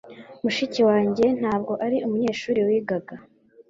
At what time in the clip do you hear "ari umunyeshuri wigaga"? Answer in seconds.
1.85-3.13